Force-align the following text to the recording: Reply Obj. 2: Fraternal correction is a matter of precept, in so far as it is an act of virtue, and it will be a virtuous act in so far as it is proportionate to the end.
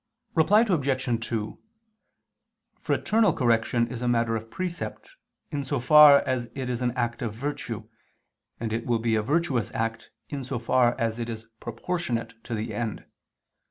Reply 0.33 0.61
Obj. 0.61 1.25
2: 1.27 1.59
Fraternal 2.79 3.33
correction 3.33 3.87
is 3.87 4.01
a 4.01 4.07
matter 4.07 4.35
of 4.35 4.49
precept, 4.49 5.11
in 5.51 5.63
so 5.63 5.79
far 5.79 6.21
as 6.27 6.49
it 6.55 6.71
is 6.71 6.81
an 6.81 6.89
act 6.93 7.21
of 7.21 7.35
virtue, 7.35 7.87
and 8.59 8.73
it 8.73 8.87
will 8.87 8.97
be 8.97 9.13
a 9.13 9.21
virtuous 9.21 9.69
act 9.75 10.09
in 10.27 10.43
so 10.43 10.57
far 10.57 10.99
as 10.99 11.19
it 11.19 11.29
is 11.29 11.45
proportionate 11.59 12.33
to 12.45 12.55
the 12.55 12.73
end. 12.73 13.05